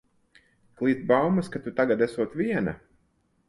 [0.79, 2.79] Klīst baumas, ka tu tagad esot viena.